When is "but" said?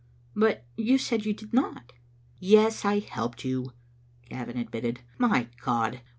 0.45-0.65